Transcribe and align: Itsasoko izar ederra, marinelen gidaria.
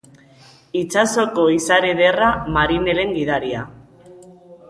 Itsasoko 0.79 1.43
izar 1.57 1.85
ederra, 1.91 2.29
marinelen 2.57 3.13
gidaria. 3.19 3.61